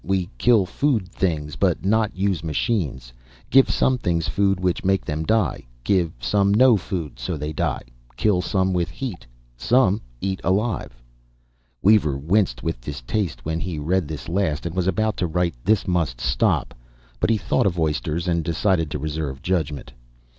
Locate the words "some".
3.69-3.99, 6.19-6.51, 8.41-8.73, 9.55-10.01